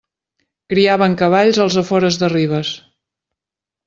Criaven 0.73 1.17
cavalls 1.19 1.59
als 1.65 1.77
afores 1.81 2.17
de 2.21 2.31
Ribes. 2.33 2.73